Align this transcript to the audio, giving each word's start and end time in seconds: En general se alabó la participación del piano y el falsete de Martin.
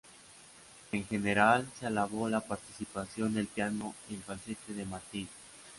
En 0.93 1.05
general 1.05 1.67
se 1.79 1.85
alabó 1.85 2.27
la 2.27 2.41
participación 2.41 3.35
del 3.35 3.45
piano 3.45 3.93
y 4.09 4.15
el 4.15 4.23
falsete 4.23 4.73
de 4.73 4.83
Martin. 4.85 5.29